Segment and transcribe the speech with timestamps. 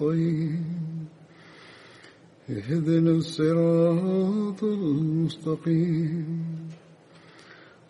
[0.00, 0.64] نستعين
[2.50, 6.26] اهدنا الصراط المستقيم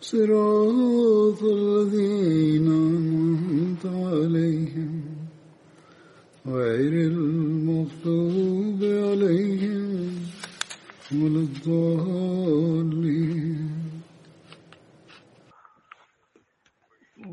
[0.01, 4.93] صراط الذين أنعمت عليهم
[6.47, 9.85] غير المغضوب عليهم
[11.11, 12.87] ولا الضالين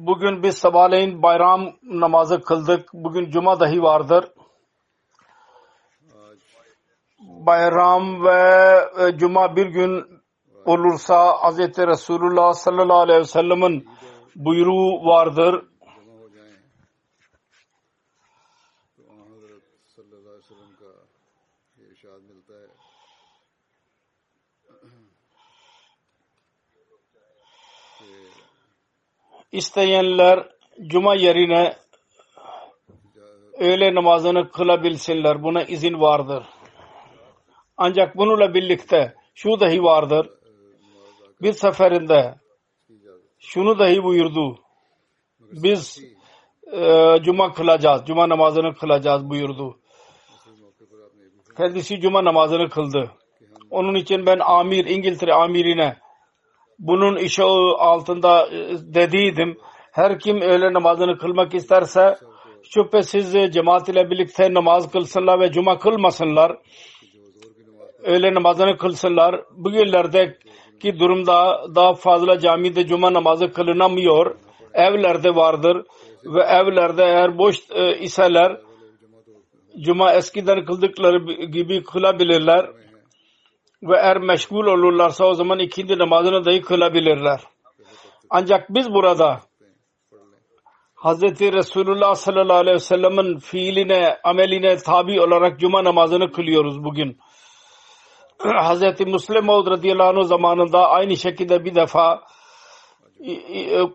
[0.06, 2.88] Bugün biz sabahleyin bayram namazı kıldık.
[2.94, 4.24] Bugün cuma dahi vardır.
[7.45, 10.21] bayram ve e, cuma bir gün
[10.65, 11.59] olursa Hz.
[11.59, 13.89] Resulullah sallallahu aleyhi ve sellem'in
[14.35, 15.65] buyruğu vardır.
[29.51, 30.49] İsteyenler
[30.87, 31.75] cuma yerine
[33.59, 35.43] öğle namazını kılabilsinler.
[35.43, 36.43] Buna izin vardır.
[37.81, 40.29] Ancak bununla birlikte şu dahi vardır.
[41.41, 42.35] Bir seferinde
[43.39, 44.59] şunu dahi buyurdu.
[45.39, 46.03] Biz
[46.73, 48.05] e, cuma kılacağız.
[48.05, 49.79] Cuma namazını kılacağız buyurdu.
[51.57, 53.11] Kendisi cuma namazını kıldı.
[53.69, 55.97] Onun için ben amir, İngiltere amirine
[56.79, 59.57] bunun işi altında e, dediydim.
[59.91, 62.17] Her kim öğle namazını kılmak isterse
[62.63, 66.57] şüphesiz cemaat ile birlikte namaz kılsınlar ve cuma kılmasınlar.
[68.03, 69.41] Öğle namazını kılsınlar.
[69.51, 74.35] Bugünlerdeki durumda daha fazla camide cuma namazı kılınamıyor.
[74.73, 75.85] Evlerde vardır
[76.25, 78.61] ve evlerde eğer boş e, iseler
[79.79, 82.69] cuma eskiden kıldıkları gibi kılabilirler
[83.83, 87.39] ve eğer meşgul olurlarsa o zaman ikindi namazını dahi kılabilirler.
[88.29, 89.39] Ancak biz burada
[90.95, 91.21] Hz.
[91.41, 97.17] Resulullah sallallahu aleyhi ve sellem'in fiiline, ameline tabi olarak cuma namazını kılıyoruz bugün.
[98.43, 98.99] Hz.
[99.05, 102.23] Müslim Maud radıyallahu anh zamanında aynı şekilde bir defa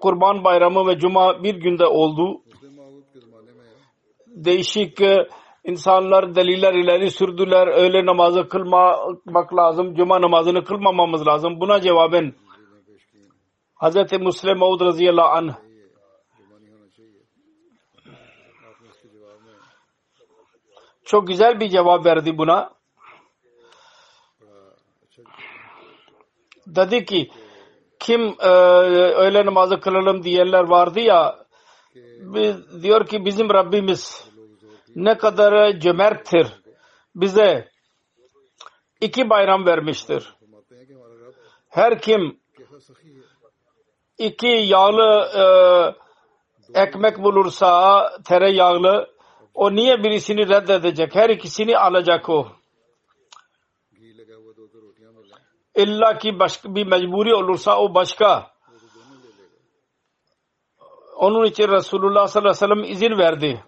[0.01, 2.43] Kurban Bayramı ve Cuma bir günde oldu.
[4.27, 4.99] Değişik
[5.65, 7.67] insanlar deliller ileri sürdüler.
[7.67, 9.95] Öğle namazı kılmak lazım.
[9.95, 11.61] Cuma namazını kılmamamız lazım.
[11.61, 12.35] Buna cevaben
[13.83, 14.13] Hz.
[14.21, 15.55] Müslim Maud radıyallahu anh
[21.05, 22.74] çok güzel bir cevap verdi buna.
[26.67, 27.31] Dedi ki
[27.99, 28.49] kim e,
[29.15, 31.45] öğle namazı kılalım diyenler vardı ya
[32.21, 34.31] biz, diyor ki bizim Rabbimiz
[34.97, 36.47] ne kadar cömerttir.
[37.15, 37.69] Bize
[39.01, 40.35] iki bayram vermiştir.
[41.69, 42.41] Her kim
[44.19, 45.45] iki yağlı e,
[46.81, 49.15] ekmek bulursa tereyağlı
[49.55, 51.15] o niye birisini reddedecek?
[51.15, 52.49] Her ikisini alacak o.
[55.75, 58.51] İlla ki başka bir mecburi olursa o başka.
[61.17, 63.65] Onun için Resulullah sallallahu aleyhi ve sellem izin verdi.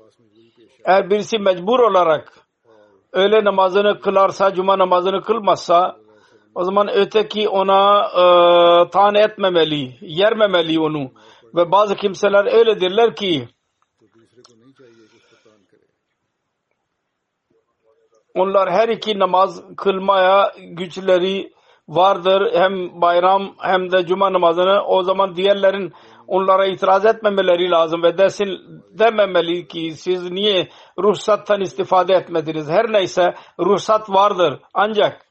[0.84, 2.32] Eğer birisi mecbur olarak
[3.12, 5.96] öğle namazını kılarsa, cuma namazını kılmazsa
[6.54, 8.22] o zaman öteki ona e,
[8.90, 11.10] tan etmemeli, yermemeli onu.
[11.54, 13.48] Ve bazı kimseler öyledirler ki
[18.34, 21.55] onlar her iki namaz kılmaya güçleri
[21.88, 22.52] vardır.
[22.54, 25.92] Hem bayram hem de cuma namazını o zaman diğerlerin
[26.26, 28.48] onlara itiraz etmemeleri lazım ve desin
[28.98, 30.68] dememeli ki siz niye
[30.98, 32.68] ruhsattan istifade etmediniz.
[32.68, 34.60] Her neyse ruhsat vardır.
[34.74, 35.26] Ancak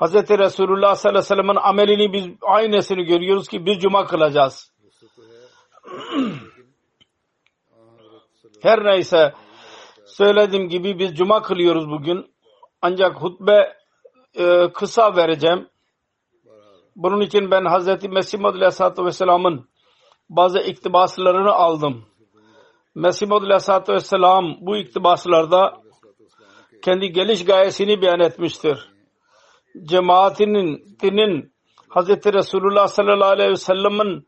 [0.00, 0.14] Hz.
[0.14, 4.72] Resulullah sallallahu aleyhi ve sellem'in amelini biz aynısını görüyoruz ki biz cuma kılacağız.
[8.62, 9.32] Her neyse
[10.12, 12.34] Söylediğim gibi biz cuma kılıyoruz bugün.
[12.82, 13.76] Ancak hutbe
[14.34, 15.68] e, kısa vereceğim.
[16.96, 18.04] Bunun için ben Hz.
[18.08, 19.68] Mesih Aleyhisselatü Vesselam'ın
[20.28, 22.04] bazı iktibaslarını aldım.
[22.94, 25.82] Mesih Aleyhisselatü Vesselam bu iktibaslarda
[26.82, 28.90] kendi geliş gayesini beyan etmiştir.
[29.82, 31.52] Cemaatinin dinin
[31.90, 32.08] Hz.
[32.08, 34.26] Resulullah sallallahu aleyhi ve sellem'in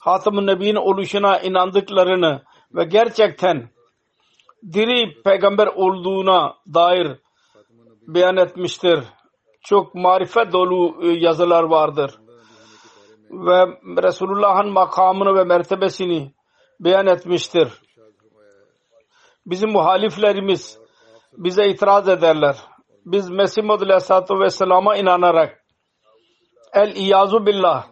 [0.00, 2.42] Hatem-ı Nebi'nin oluşuna inandıklarını
[2.74, 3.70] ve gerçekten
[4.72, 7.16] diri peygamber olduğuna dair
[8.06, 9.04] beyan etmiştir.
[9.62, 12.18] Çok marifet dolu e, yazılar vardır.
[13.30, 13.66] Ve
[14.02, 16.34] Resulullah'ın makamını ve mertebesini
[16.80, 17.68] beyan etmiştir.
[19.46, 20.78] Bizim muhaliflerimiz
[21.32, 22.56] bize itiraz ederler.
[23.04, 25.58] Biz Mesih Muhammed Aleyhisselatü Vesselam'a inanarak
[26.72, 27.86] El-İyazu Billah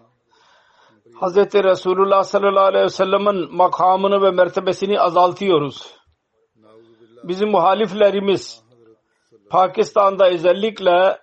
[1.20, 1.36] Hz.
[1.36, 5.94] Resulullah sallallahu aleyhi ve sellem'in makamını ve mertebesini azaltıyoruz.
[7.24, 8.64] Bizim muhaliflerimiz
[9.50, 11.18] Pakistan'da özellikle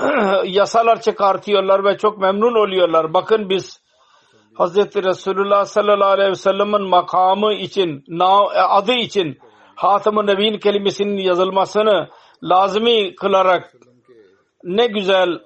[0.44, 3.14] yasalar çıkartıyorlar ve çok memnun oluyorlar.
[3.14, 3.82] Bakın biz
[4.58, 4.76] Hz.
[4.76, 8.04] Resulullah sallallahu aleyhi ve sellem'in makamı için,
[8.68, 9.38] adı için
[9.74, 12.08] Hatem-ı Nebi'nin kelimesinin yazılmasını
[12.42, 13.72] lazimi kılarak
[14.64, 15.38] ne güzel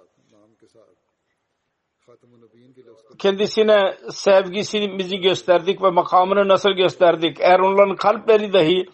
[3.19, 7.41] kendisine sevgisimizi gösterdik ve makamını nasıl gösterdik.
[7.41, 8.87] Eğer onların kalpleri dahi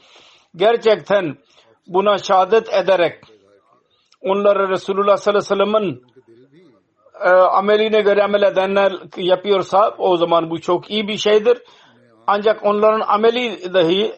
[0.56, 1.36] gerçekten
[1.86, 3.31] buna şehadet ederek
[4.22, 6.02] onları Resulullah sallallahu aleyhi ve sellem'in
[7.24, 11.62] e, ameline göre amel edenler yapıyorsa o zaman bu çok iyi bir şeydir.
[12.26, 14.12] Ancak onların ameli dahi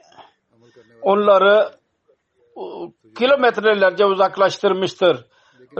[1.03, 1.71] onları
[3.19, 5.27] kilometrelerce uzaklaştırmıştır.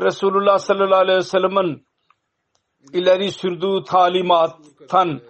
[0.03, 1.87] Resulullah sallallahu aleyhi ve sellem'in
[2.93, 5.21] ileri sürdüğü talimattan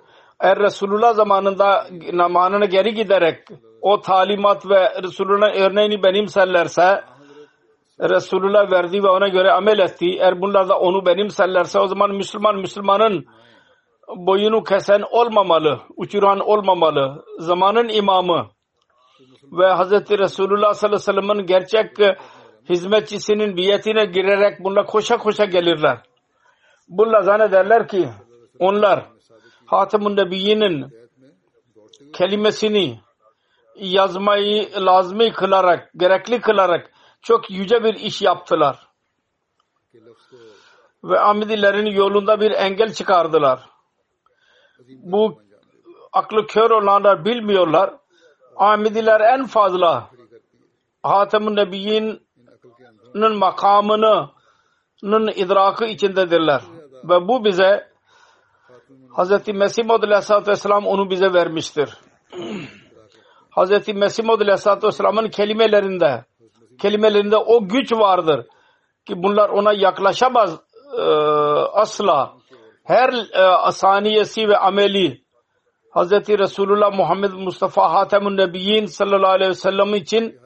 [0.41, 3.39] eğer Resulullah zamanında zamanına geri giderek
[3.81, 7.05] o talimat ve Resulullah örneğini benimserlerse
[8.01, 10.07] Resulullah verdi ve ona göre amel etti.
[10.07, 13.27] Eğer bunlar da onu benimserlerse o zaman Müslüman Müslümanın
[14.17, 17.25] boyunu kesen olmamalı, uçuran olmamalı.
[17.39, 18.47] Zamanın imamı
[19.53, 19.93] ve Hz.
[19.93, 22.19] Resulullah sallallahu aleyhi ve sellem'in gerçek
[22.69, 25.99] hizmetçisinin biyetine girerek bununla koşa koşa gelirler.
[26.89, 28.09] Bunlar zannederler ki
[28.59, 29.05] onlar
[29.67, 30.87] Hatem-ı Nebiyyinin
[32.13, 33.01] kelimesini
[33.77, 36.94] yazmayı lazmi kılarak, gerekli kılarak
[37.25, 38.89] çok yüce bir iş yaptılar.
[41.05, 43.71] Ve Amidilerin yolunda bir engel çıkardılar.
[44.89, 45.43] Bu
[46.13, 47.95] aklı kör olanlar bilmiyorlar.
[48.57, 50.11] Amidiler en fazla
[51.03, 52.21] Hatem-ı Nebiyyinin
[53.39, 54.31] makamını
[55.35, 56.63] idrakı içindedirler.
[57.05, 57.95] Ve bu bize
[59.17, 59.49] Hz.
[59.49, 61.99] Mesih Maud Aleyhisselatü Vesselam onu bize vermiştir.
[63.57, 63.89] Hz.
[63.95, 66.25] Mesih Maud Aleyhisselatü Vesselam'ın kelimelerinde
[66.79, 68.47] kelimelerinde o güç vardır
[69.07, 70.61] ki bunlar ona yaklaşamaz
[70.99, 71.03] e,
[71.73, 72.35] asla.
[72.85, 75.25] Her e, saniyesi ve ameli
[75.95, 76.13] Hz.
[76.13, 80.41] Resulullah Muhammed Mustafa Hatemun Nebiyyin sallallahu aleyhi ve sellem için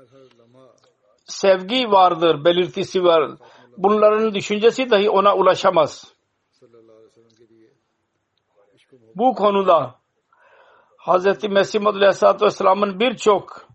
[1.24, 3.30] sevgi vardır, belirtisi var.
[3.76, 6.14] Bunların düşüncesi dahi ona ulaşamaz.
[9.14, 9.94] Bu konuda
[11.06, 11.44] Hz.
[11.50, 13.67] Mesih Aleyhisselatü Vesselam'ın birçok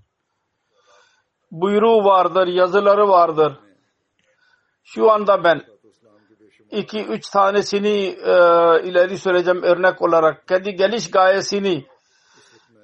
[1.53, 3.59] buyruğu vardır, yazıları vardır.
[4.83, 5.61] Şu anda ben
[6.71, 8.33] iki üç tanesini e,
[8.83, 10.47] ileri süreceğim örnek olarak.
[10.47, 11.85] Kendi geliş gayesini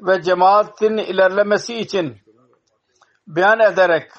[0.01, 2.17] ve cemaatin ilerlemesi için
[3.27, 4.12] beyan ederek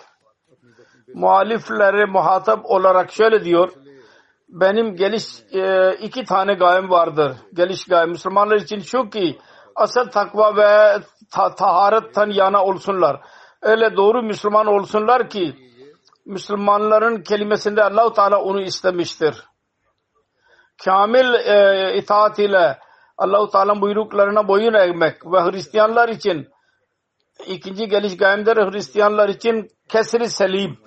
[1.15, 3.73] muhalifleri muhatap olarak şöyle diyor.
[4.49, 7.37] Benim geliş e, iki tane gayem vardır.
[7.55, 9.39] Geliş gayem Müslümanlar için şu ki
[9.75, 10.99] asıl takva ve
[11.33, 13.21] ta taharetten yana olsunlar
[13.63, 15.55] öyle doğru Müslüman olsunlar ki
[16.27, 19.45] Müslümanların kelimesinde Allahu Teala onu istemiştir.
[20.85, 22.79] Kamil e, itaat ile
[23.19, 26.49] Allahu Teala'nın buyruklarına boyun eğmek ve Hristiyanlar için
[27.47, 30.79] ikinci geliş gayemdir Hristiyanlar için kesri selim.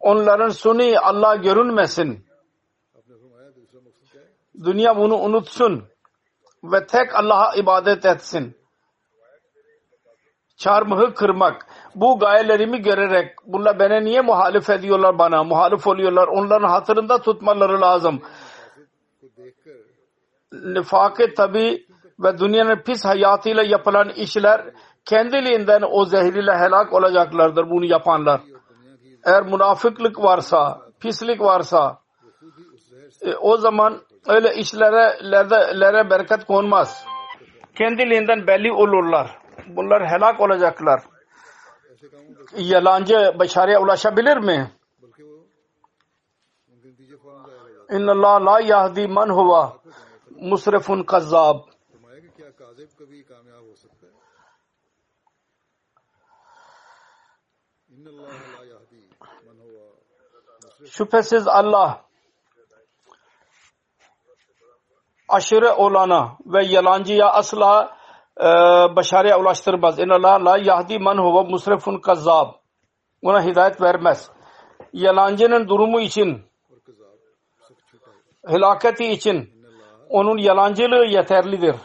[0.00, 2.26] Onların suni Allah görünmesin.
[4.64, 5.88] Dünya bunu unutsun
[6.64, 8.56] ve tek Allah'a ibadet etsin.
[10.56, 17.18] Çarmıhı kırmak bu gayelerimi görerek bunlar bana niye muhalif ediyorlar bana muhalif oluyorlar onların hatırında
[17.18, 18.22] tutmaları lazım.
[20.52, 21.86] Nifakı tabi
[22.20, 24.64] ve dünyanın pis hayatıyla yapılan işler
[25.04, 28.40] kendiliğinden o zehriyle helak olacaklardır bunu yapanlar.
[29.24, 31.98] Eğer münafıklık varsa, pislik varsa
[33.22, 37.04] e, o zaman öyle işlere lere, lere bereket konmaz.
[37.78, 39.38] Kendiliğinden belli olurlar.
[39.66, 41.00] Bunlar helak olacaklar
[42.56, 44.70] yalancı başarıya ulaşabilir mi?
[47.90, 49.76] İnna Allah la yahdi man huwa
[50.30, 51.58] musrifun kazzab.
[60.86, 62.04] Şüphesiz Allah
[65.28, 67.96] aşırı olana ve yalancıya asla
[68.40, 68.44] ee,
[68.96, 69.98] başarıya ulaştırmaz.
[69.98, 72.48] İnallah la yahdi man huve musrifun kazzab.
[73.22, 74.30] Ona hidayet vermez.
[74.92, 76.42] Yalancının durumu için
[78.46, 79.50] helaketi için
[80.08, 81.76] onun yalancılığı yeterlidir.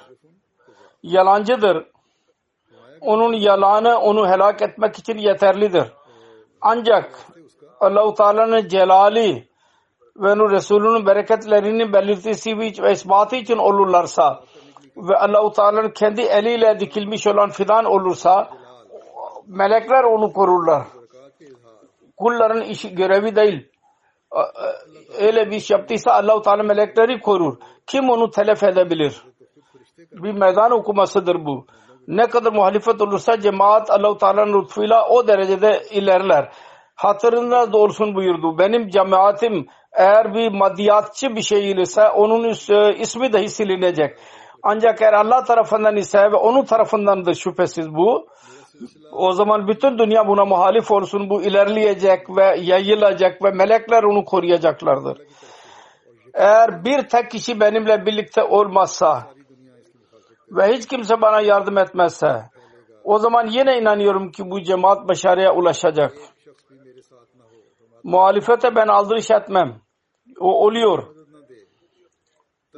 [1.04, 1.86] Yalancıdır.
[3.02, 5.94] Onun yalanı onu helak etmek için yeterlidir.
[6.62, 7.20] Ancak
[7.80, 9.48] Allah-u Teala'nın celali
[10.18, 14.44] ve onun Resulünün bereketlerini belirtisi ve ispatı için olurlarsa
[14.98, 18.50] ve Allahu Teala'nın kendi eliyle dikilmiş olan fidan olursa
[19.48, 20.84] melekler onu korurlar.
[22.18, 23.68] Kulların işi görevi değil.
[25.20, 27.58] Öyle bir iş yaptıysa Allahu Teala melekleri korur.
[27.88, 29.22] Kim onu telef edebilir?
[30.12, 31.66] Bir meydan okumasıdır bu.
[32.08, 36.52] Ne kadar muhalefet olursa cemaat Allahu Teala'nın lütfuyla o derecede ilerler.
[36.96, 38.58] Hatırında doğrusun buyurdu.
[38.58, 44.18] Benim cemaatim eğer bir maddiyatçı bir şey ise onun e, ismi dahi silinecek.
[44.64, 48.28] Ancak eğer Allah tarafından ise ve onun tarafından da şüphesiz bu.
[49.12, 51.30] O zaman bütün dünya buna muhalif olsun.
[51.30, 55.18] Bu ilerleyecek ve yayılacak ve melekler onu koruyacaklardır.
[56.34, 59.28] Eğer bir tek kişi benimle birlikte olmazsa
[60.52, 62.44] ve hiç kimse bana yardım etmezse
[63.08, 66.14] o zaman yine inanıyorum ki bu cemaat başarıya ulaşacak.
[68.04, 69.82] Muhalifete ben aldırış etmem.
[70.40, 71.17] O oluyor.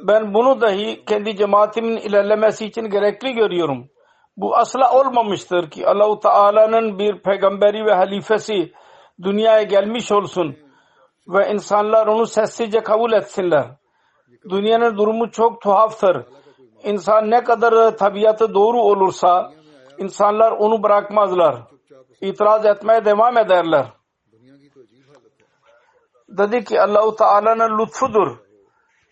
[0.02, 3.88] Ben bunu dahi kendi cemaatimin ilerlemesi için gerekli görüyorum.
[4.36, 8.72] Bu asla olmamıştır ki Allahu Teala'nın bir peygamberi ve halifesi
[9.22, 10.56] dünyaya gelmiş olsun
[11.28, 13.66] ve insanlar onu sessizce kabul etsinler.
[14.50, 16.26] Dünyanın durumu çok tuhaftır.
[16.84, 19.52] İnsan ne kadar tabiatı doğru olursa
[19.98, 21.56] insanlar onu bırakmazlar.
[22.20, 23.86] İtiraz etmeye devam ederler.
[26.28, 28.49] Dedi ki Allahu Teala'nın lütfudur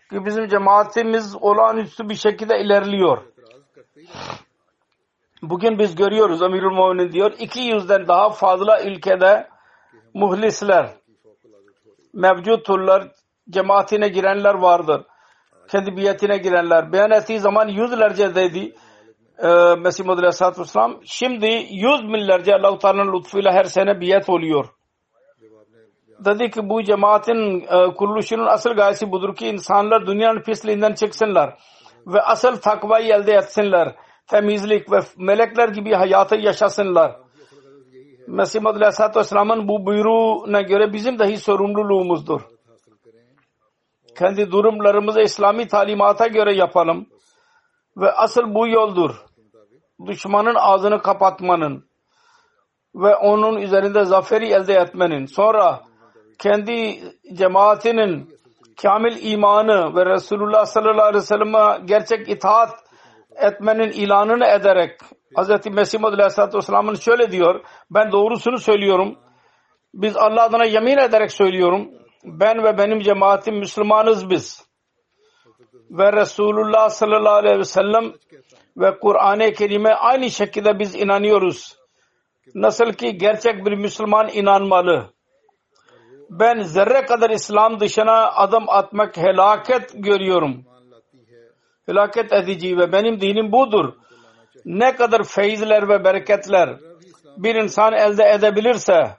[0.09, 3.17] ki bizim cemaatimiz olağanüstü bir şekilde ilerliyor.
[5.41, 9.47] Bugün biz görüyoruz Amirul Mu'min diyor 200'den daha fazla ülkede
[10.13, 10.89] muhlisler
[12.13, 13.07] mevcutturlar
[13.49, 15.01] cemaatine girenler vardır.
[15.71, 16.91] Kendi Kedibiyetine girenler.
[16.91, 18.75] Beyan ettiği zaman yüzlerce dedi
[19.37, 20.99] e, Mesih Muhammed Aleyhisselatü Vesselam.
[21.05, 24.65] Şimdi yüz binlerce Allah-u Teala'nın lütfuyla her sene biyet oluyor
[26.25, 31.57] dedi ki bu cemaatin e, kuruluşunun asıl gayesi budur ki insanlar dünyanın pisliğinden çıksınlar
[32.07, 33.95] ve asıl takvayı elde etsinler.
[34.27, 37.15] Temizlik ve melekler gibi hayatı yaşasınlar.
[38.27, 42.41] Mesih Madhu Aleyhisselatü Vesselam'ın bu buyruğuna göre bizim dahi sorumluluğumuzdur.
[44.17, 47.07] Kendi durumlarımızı İslami talimata göre yapalım
[47.97, 49.25] ve asıl bu yoldur.
[50.05, 51.89] Düşmanın ağzını kapatmanın
[52.95, 55.25] ve onun üzerinde zaferi elde etmenin.
[55.25, 55.79] Sonra
[56.39, 57.01] kendi
[57.33, 58.39] cemaatinin
[58.81, 62.69] kamil imanı ve Resulullah sallallahu aleyhi ve sellem'e gerçek itaat
[63.35, 64.99] etmenin ilanını ederek
[65.37, 65.49] Hz.
[65.71, 67.63] Mesih Muhammed Aleyhisselatü Vesselam'ın şöyle diyor.
[67.91, 69.19] Ben doğrusunu söylüyorum.
[69.93, 71.91] Biz Allah adına yemin ederek söylüyorum.
[72.23, 74.69] Ben ve benim cemaatim Müslümanız biz.
[75.89, 78.13] Ve Resulullah sallallahu aleyhi ve sellem
[78.77, 81.77] ve Kur'an-ı Kerim'e aynı şekilde biz inanıyoruz.
[82.55, 85.13] Nasıl ki gerçek bir Müslüman inanmalı
[86.29, 90.65] ben zerre kadar İslam dışına adım atmak helaket görüyorum.
[91.85, 93.93] Helaket edici ve benim dinim budur.
[94.65, 96.79] Ne kadar feyizler ve bereketler
[97.37, 99.17] bir insan elde edebilirse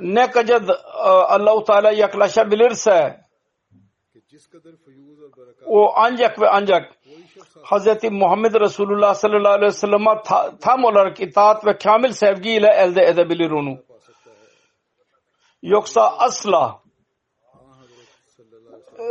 [0.00, 0.72] ne kadar e,
[1.08, 3.20] Allahu Teala yaklaşabilirse
[5.66, 6.92] o ancak ve ancak
[7.64, 8.10] Hz.
[8.10, 10.22] Muhammed Resulullah sallallahu aleyhi ve sellem'e
[10.60, 13.87] tam olarak itaat ve kamil sevgiyle elde edebilir onu.
[15.62, 16.82] Yoksa asla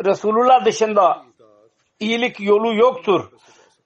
[0.06, 1.26] Resulullah dışında
[2.00, 3.32] iyilik yolu yoktur.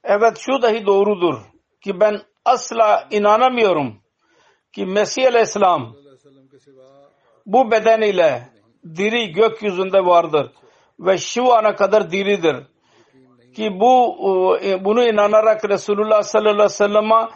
[0.03, 1.41] Evet şu dahi doğrudur
[1.81, 4.01] ki ben asla inanamıyorum
[4.73, 5.95] ki Mesih Aleyhisselam
[7.45, 8.49] bu beden ile
[8.95, 10.51] diri gökyüzünde vardır
[10.99, 12.55] ve şu ana kadar diridir.
[13.55, 14.17] Ki bu
[14.61, 17.29] e, e, bunu inanarak Resulullah sallallahu aleyhi ve sellem'e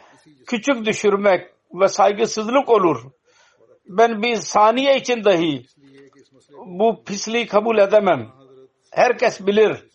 [0.47, 3.03] küçük düşürmek ve saygısızlık olur
[3.87, 5.65] ben bir saniye için dahi
[6.65, 8.27] bu pisliği kabul edemem.
[8.91, 9.85] Herkes bilir.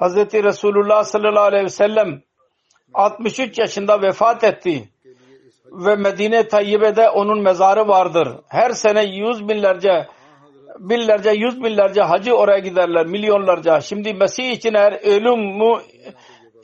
[0.00, 0.16] Hz.
[0.16, 2.22] Resulullah sallallahu aleyhi ve sellem
[2.94, 4.88] 63 yaşında vefat etti
[5.72, 8.28] ve Medine Tayyibe'de onun mezarı vardır.
[8.48, 10.06] Her sene yüz binlerce
[10.78, 13.80] binlerce, yüz binlerce hacı oraya giderler, milyonlarca.
[13.80, 15.80] Şimdi Mesih için eğer ölümü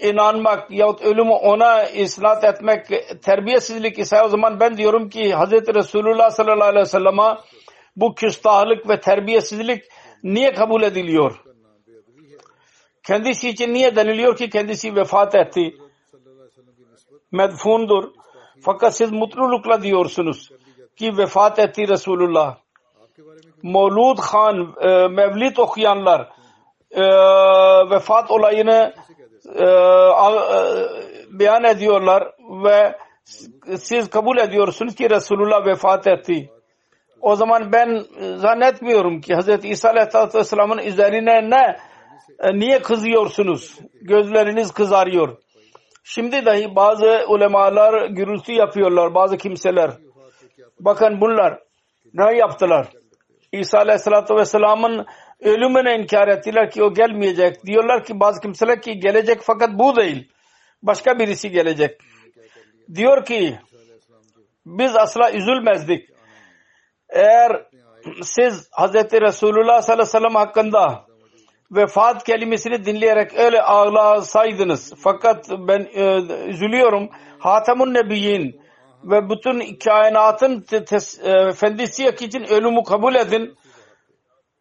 [0.01, 2.87] inanmak yahut ölümü ona isnat etmek
[3.23, 5.53] terbiyesizlik ise o zaman ben diyorum ki Hz.
[5.53, 7.39] Resulullah sallallahu aleyhi ve sellem'e
[7.97, 9.83] bu küstahlık ve terbiyesizlik
[10.23, 11.45] niye kabul ediliyor?
[13.07, 15.77] Kendisi için niye deniliyor ki kendisi vefat etti?
[17.33, 18.11] Medfundur.
[18.61, 20.51] Fakat siz mutlulukla diyorsunuz
[20.97, 22.57] ki vefat etti Resulullah.
[23.63, 26.29] Mevlud Khan, e, Mevlid okuyanlar
[26.91, 27.03] e,
[27.91, 28.95] vefat olayını
[29.55, 29.69] e, e,
[31.31, 32.33] beyan ediyorlar
[32.65, 32.99] ve
[33.77, 36.51] siz kabul ediyorsunuz ki Resulullah vefat etti.
[37.21, 38.05] O zaman ben
[38.37, 39.49] zannetmiyorum ki Hz.
[39.65, 41.77] İsa Aleyhisselatü Vesselam'ın üzerine ne
[42.39, 43.79] e, niye kızıyorsunuz?
[44.03, 45.37] Gözleriniz kızarıyor.
[46.05, 49.15] Şimdi dahi bazı ulemalar gürültü yapıyorlar.
[49.15, 49.91] Bazı kimseler.
[50.81, 51.59] Bakın bunlar
[52.15, 52.87] ne yaptılar?
[53.53, 55.07] İsa Aleyhisselatü Vesselam'ın
[55.41, 57.67] ölümünü inkar ettiler ki o gelmeyecek.
[57.67, 60.29] Diyorlar ki bazı kimseler ki gelecek fakat bu değil.
[60.83, 62.01] Başka birisi gelecek.
[62.95, 63.59] Diyor ki
[64.67, 66.09] biz asla üzülmezdik.
[67.09, 67.67] Eğer
[68.23, 68.95] siz Hz.
[68.95, 71.07] Resulullah sallallahu aleyhi ve sellem hakkında
[71.71, 74.95] vefat kelimesini dinleyerek öyle ağlasaydınız.
[74.99, 77.09] Fakat ben e, üzülüyorum.
[77.39, 78.61] Hatemun Nebiyyin
[79.05, 83.57] ve bütün kainatın e, efendisi için ölümü kabul edin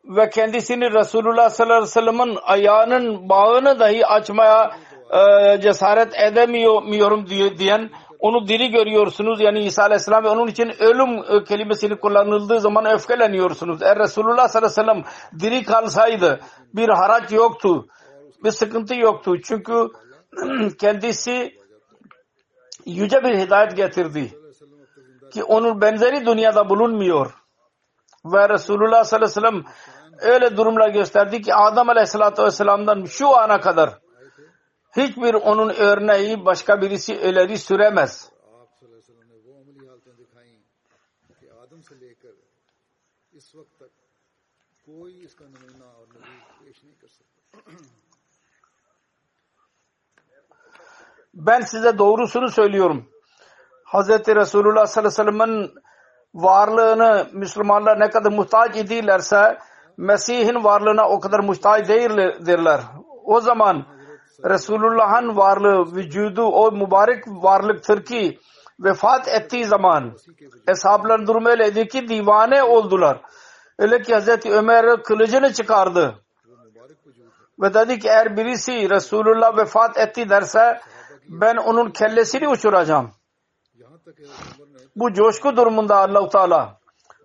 [0.07, 4.71] ve kendisini Resulullah sallallahu aleyhi ve sellem'in ayağının bağını dahi açmaya
[5.09, 11.43] e, cesaret edemiyorum diyen onu diri görüyorsunuz yani İsa Aleyhisselam ve onun için ölüm e,
[11.43, 13.81] kelimesini kullanıldığı zaman öfkeleniyorsunuz.
[13.81, 15.03] Eğer Resulullah sallallahu aleyhi ve sellem
[15.39, 16.39] diri kalsaydı
[16.73, 17.87] bir haraç yoktu.
[18.43, 19.35] Bir sıkıntı yoktu.
[19.43, 19.87] Çünkü
[20.79, 21.55] kendisi
[22.85, 24.31] yüce bir hidayet getirdi.
[25.33, 27.33] Ki onun benzeri dünyada bulunmuyor.
[28.25, 29.63] Ve Resulullah sallallahu aleyhi ve sellem
[30.21, 33.99] öyle durumlar gösterdi ki Adam aleyhissalatü vesselam'dan şu ana kadar
[34.97, 38.31] hiçbir onun örneği başka birisi ileri süremez.
[51.33, 53.09] Ben size doğrusunu söylüyorum.
[53.85, 54.09] Hz.
[54.09, 55.73] Resulullah sallallahu aleyhi ve sellem'in
[56.33, 59.57] varlığını Müslümanlar ne kadar muhtaç idilerse
[59.97, 62.81] Mesih'in varlığına o kadar muhtaç değildirler.
[63.23, 63.85] O zaman
[64.45, 68.39] Resulullah'ın varlığı, vücudu o mübarek varlıktır ki
[68.79, 70.13] vefat ettiği zaman
[70.67, 73.21] eshabların durumu öyleydi ki divane oldular.
[73.79, 76.15] Öyle ki Hazreti Ömer kılıcını çıkardı.
[77.59, 80.81] Ve dedi ki eğer birisi Resulullah vefat etti derse
[81.29, 83.11] ben onun kellesini uçuracağım.
[84.95, 86.77] Bu coşku durumunda allah Teala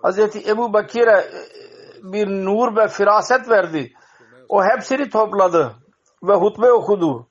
[0.03, 1.31] Hazreti Ebu Bakir'e
[2.03, 3.93] bir nur ve firaset verdi.
[4.49, 5.77] O hepsini topladı
[6.23, 7.29] ve hutbe okudu.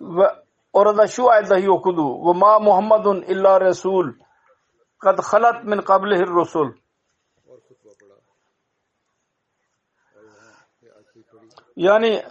[0.00, 0.26] Ve
[0.72, 2.26] orada şu ayet dahi okudu.
[2.26, 4.12] Ve ma Muhammedun illa Resul
[4.98, 6.72] kad halat min qablihir Resul.
[11.76, 12.22] Yani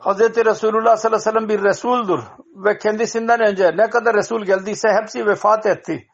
[0.00, 0.20] Hz.
[0.20, 2.22] Resulullah sallallahu aleyhi ve sellem bir Resul'dur
[2.54, 6.08] ve kendisinden önce ne kadar Resul geldiyse hepsi vefat etti.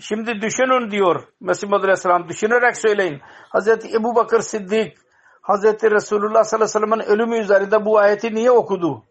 [0.00, 2.28] Şimdi düşünün diyor Mesih Aleyhisselam.
[2.28, 3.20] Düşünerek söyleyin.
[3.48, 4.96] Hazreti Ebu Bakır Siddik
[5.42, 9.04] Hazreti Resulullah sallallahu aleyhi ve sellem'in ölümü üzerinde bu ayeti niye okudu?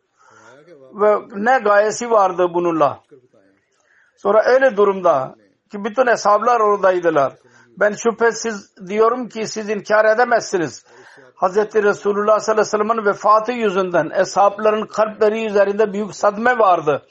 [0.93, 2.99] Ve ne gayesi vardı bununla?
[4.17, 5.35] Sonra öyle durumda
[5.71, 7.33] ki bütün hesaplar oradaydılar.
[7.79, 10.85] Ben şüphesiz diyorum ki siz inkar edemezsiniz.
[11.35, 17.05] Hazreti Resulullah sallallahu aleyhi ve sellem'in vefatı yüzünden hesapların kalpleri üzerinde büyük sadme vardı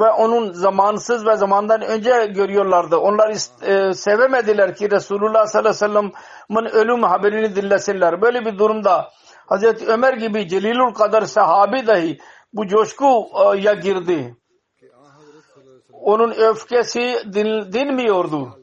[0.00, 2.96] ve onun zamansız ve zamandan önce görüyorlardı.
[2.96, 3.30] Onlar
[3.62, 6.12] e, sevemediler ki Resulullah sallallahu aleyhi ve
[6.48, 8.22] sellem'in ölüm haberini dinlesinler.
[8.22, 9.10] Böyle bir durumda
[9.46, 12.18] Hazreti Ömer gibi celilul kadar sahabi dahi
[12.52, 14.36] bu coşkuya girdi.
[15.92, 18.58] Onun öfkesi din, dinmiyordu.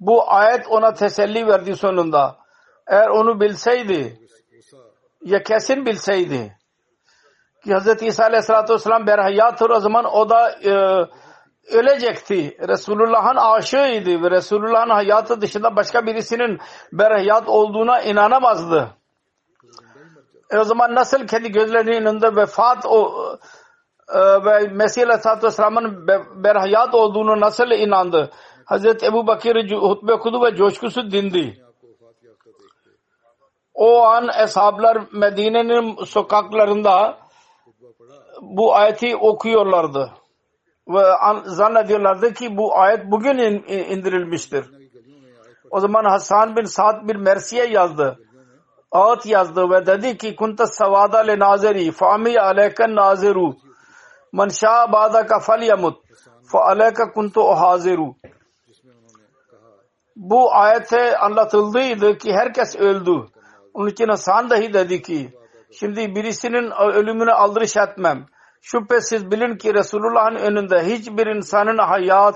[0.00, 2.36] Bu ayet ona teselli verdi sonunda.
[2.86, 4.18] Eğer onu bilseydi
[5.24, 6.56] ya kesin bilseydi
[7.66, 8.02] Hz.
[8.02, 10.72] İsa Aleyhisselatü Vesselam berhayattır o zaman o da e,
[11.76, 12.56] ölecekti.
[12.68, 16.58] Resulullah'ın aşığıydı ve Resulullah'ın hayatı dışında başka birisinin
[16.92, 18.90] berhayat olduğuna inanamazdı.
[20.50, 23.12] E o zaman nasıl kendi gözlerinin önünde vefat o,
[24.14, 26.06] e, ve Mesih Aleyhisselatü Vesselam'ın
[26.44, 28.30] berhayat olduğunu nasıl inandı?
[28.64, 31.62] Hazreti Ebu Bakir hutbe okudu ve coşkusu dindi.
[33.74, 37.21] O an eshablar Medine'nin sokaklarında
[38.42, 40.10] bu ayeti okuyorlardı.
[40.88, 43.64] Ve an- zannediyorlardı ki bu ayet bugün in-
[43.96, 44.64] indirilmiştir.
[45.70, 48.18] O zaman Hasan bin Sa'd bir Mersiye yazdı.
[48.92, 53.54] Ağıt yazdı ve dedi ki kunta savada le nazeri fami aleyken naziru
[54.32, 55.96] man şa ba'daka felyamut
[56.52, 58.14] fa aleyka kuntu haziru
[60.16, 63.26] bu ayete anlatıldıydı ki herkes öldü.
[63.74, 65.32] Onun için Hasan dahi dedi ki
[65.72, 68.26] şimdi birisinin ölümüne aldırış etmem.
[68.62, 72.34] Şüphesiz bilin ki Resulullah'ın önünde hiçbir insanın hayat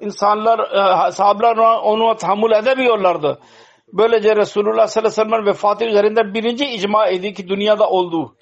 [0.00, 3.38] insanlar, e, sahabeler onu tahammül edemiyorlardı.
[3.92, 8.36] Böylece Resulullah sallallahu aleyhi ve sellem vefatı üzerinde birinci icma idi ki dünyada oldu.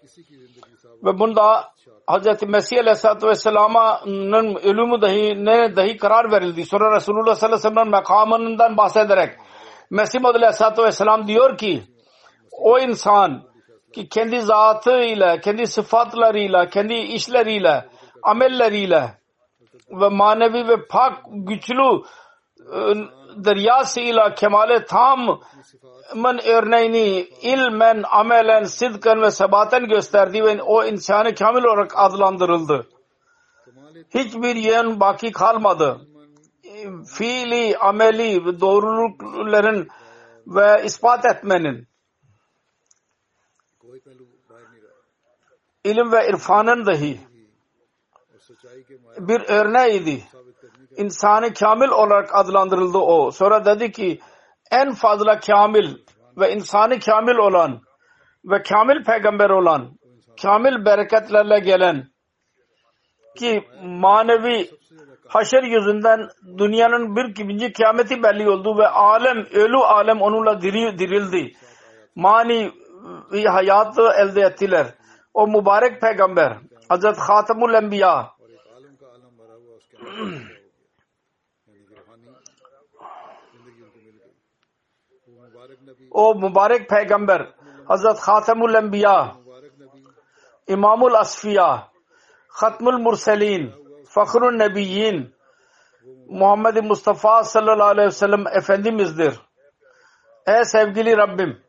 [1.04, 1.74] Ve bunda
[2.10, 2.42] Hz.
[2.42, 6.66] Mesih aleyhissalatü vesselam'ın ölümü dahi ne dahi karar verildi.
[6.66, 9.30] Sonra Resulullah sallallahu aleyhi ve sellem makamından bahsederek
[9.90, 11.82] Mesih aleyhissalatü vesselam diyor ki
[12.52, 13.42] o insan
[13.94, 17.88] ki kendi zatıyla, kendi sıfatlarıyla, kendi işleriyle,
[18.22, 19.18] amelleriyle
[19.90, 22.02] ve manevi ve pak güçlü
[23.36, 25.40] deryasıyla kemale tam
[26.14, 32.86] men örneğini ilmen, amelen, sidken ve sebaten gösterdi ve o insanı kamil olarak adlandırıldı.
[34.14, 36.00] Hiçbir yön baki kalmadı.
[37.16, 39.88] Fiili, ameli doğrulukların
[40.46, 41.88] ve ispat etmenin
[45.84, 47.20] İlim ve irfanın dahi
[49.18, 50.24] bir örneğiydi.
[50.96, 53.30] İnsanı kamil olarak adlandırıldı o.
[53.30, 54.20] Sonra dedi ki
[54.70, 55.96] en fazla kamil
[56.36, 57.80] ve insanı kamil olan
[58.44, 59.98] ve kamil peygamber olan,
[60.42, 62.08] kamil bereketlerle gelen
[63.36, 64.70] ki manevi
[65.28, 71.52] haşer yüzünden dünyanın bir birinci kıyameti belli oldu ve alem, ölü alem onunla diri, dirildi.
[72.16, 72.72] Mani
[73.04, 74.94] ee, bir hayatı elde ettiler.
[75.34, 78.34] O mübarek peygamber Hazreti Hatemul Enbiya.
[86.10, 87.48] O mübarek peygamber
[87.88, 89.36] Hazret Hatemul Enbiya.
[90.66, 91.88] İmamul Asfiya.
[92.48, 93.72] Hatmul Murselin.
[94.08, 95.34] Fakhrun Nebiyyin.
[96.28, 99.40] Muhammed Mustafa sallallahu aleyhi ve sellem Efendimizdir.
[100.46, 101.62] Ey sevgili Rabbim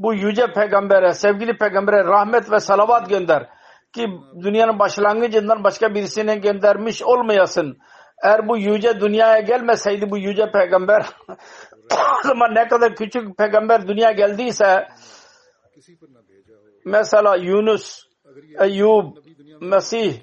[0.00, 3.48] bu yüce peygambere, sevgili peygambere rahmet ve salavat gönder.
[3.92, 4.08] Ki
[4.42, 7.78] dünyanın başlangıcından başka birisine göndermiş olmayasın.
[8.22, 11.06] Eğer bu yüce dünyaya gelmeseydi bu yüce peygamber
[12.24, 14.88] o ne kadar küçük peygamber dünya geldiyse
[16.84, 18.02] mesela Yunus,
[18.60, 19.16] Eyyub,
[19.60, 20.14] Mesih,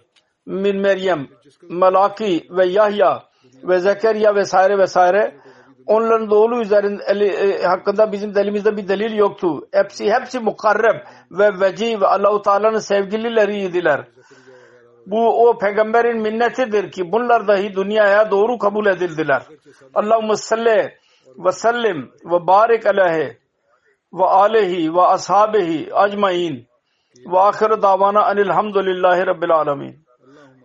[0.45, 1.27] Min Meryem,
[1.69, 3.23] Malaki ve Yahya
[3.63, 5.35] ve Zekeriya vesaire vesaire
[5.87, 9.67] onların doğulu üzerinde e, hakkında bizim delimizde bir delil yoktu.
[9.71, 14.07] Hepsi hepsi mukarreb ve veci ve Allahu Teala'nın sevgilileriydiler.
[15.05, 19.43] Bu o peygamberin minnetidir ki bunlar dahi dünyaya doğru kabul edildiler.
[19.93, 20.97] Allahümme salli
[21.37, 23.37] ve sellim ve barik aleyhi
[24.13, 26.67] ve aleyhi ve ashabihi acmain
[27.31, 29.99] ve ahir davana enilhamdülillahi rabbil alemin.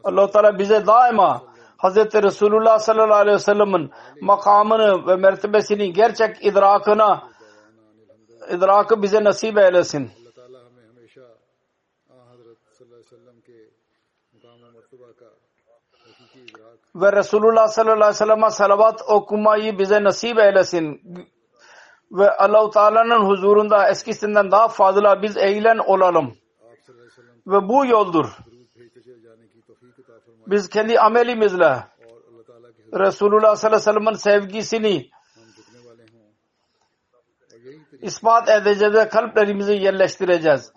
[0.05, 1.52] allah Teala bize daima
[1.83, 1.97] Hz.
[1.97, 3.91] Resulullah sallallahu aleyhi ve sellem'in
[4.21, 7.29] makamını ve mertebesini gerçek idrakına
[8.51, 10.11] idrakı bize nasip eylesin.
[16.95, 21.01] Ve Resulullah sallallahu aleyhi ve sellem'e salavat okumayı bize nasip eylesin.
[22.13, 26.35] Ve Allahu Teala'nın huzurunda eskisinden daha fazla biz eğilen olalım.
[27.47, 28.27] Ve bu yoldur
[30.47, 31.85] biz kendi amelimizle
[32.93, 35.11] Resulullah sallallahu aleyhi ve sellem'in sevgisini
[38.03, 40.73] ispat edeceğiz ve kalplerimizi yerleştireceğiz.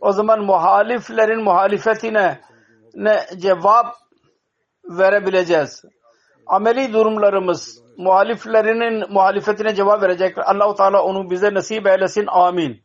[0.00, 2.40] O zaman muhaliflerin muhalifetine
[2.94, 3.96] ne cevap
[4.84, 5.84] verebileceğiz.
[6.46, 10.38] Ameli durumlarımız muhaliflerinin muhalifetine cevap verecek.
[10.38, 12.26] Allahu Teala onu bize nasip eylesin.
[12.28, 12.84] Amin.